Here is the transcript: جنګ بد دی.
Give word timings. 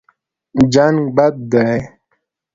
جنګ 0.73 0.97
بد 1.15 1.35
دی. 1.51 1.73